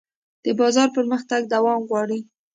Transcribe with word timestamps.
د 0.45 0.45
بازار 0.59 0.87
پرمختګ 0.97 1.41
دوام 1.53 1.81
غواړي. 1.89 2.19